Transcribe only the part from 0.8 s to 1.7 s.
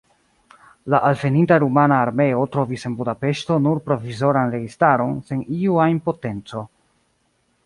La alveninta